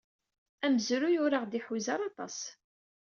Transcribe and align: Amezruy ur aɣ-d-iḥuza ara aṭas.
Amezruy 0.65 1.17
ur 1.25 1.31
aɣ-d-iḥuza 1.33 1.89
ara 1.93 2.05
aṭas. 2.11 2.37